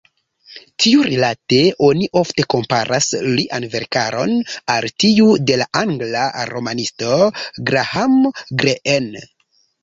[0.83, 1.57] Tiurilate
[1.87, 3.09] oni ofte komparas
[3.39, 4.33] lian verkaron
[4.77, 7.21] al tiu de la angla romanisto
[7.71, 8.19] Graham
[8.65, 9.25] Greene.